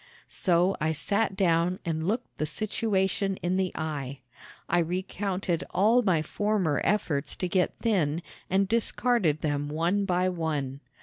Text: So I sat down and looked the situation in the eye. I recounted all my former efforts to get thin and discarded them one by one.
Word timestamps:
So 0.27 0.75
I 0.81 0.93
sat 0.93 1.35
down 1.35 1.77
and 1.85 2.07
looked 2.07 2.39
the 2.39 2.47
situation 2.47 3.37
in 3.43 3.57
the 3.57 3.71
eye. 3.75 4.21
I 4.67 4.79
recounted 4.79 5.63
all 5.69 6.01
my 6.01 6.23
former 6.23 6.81
efforts 6.83 7.35
to 7.35 7.47
get 7.47 7.77
thin 7.83 8.23
and 8.49 8.67
discarded 8.67 9.41
them 9.41 9.67
one 9.69 10.05
by 10.05 10.27
one. 10.27 10.79